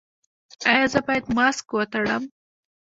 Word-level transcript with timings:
ایا 0.71 0.85
زه 0.93 0.99
باید 1.07 1.25
ماسک 1.37 1.65
وتړم؟ 1.73 2.23